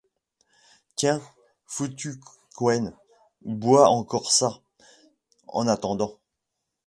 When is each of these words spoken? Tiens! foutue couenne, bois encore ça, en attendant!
Tiens! 0.95 1.21
foutue 1.67 2.19
couenne, 2.55 2.97
bois 3.45 3.87
encore 3.89 4.31
ça, 4.31 4.63
en 5.47 5.67
attendant! 5.67 6.17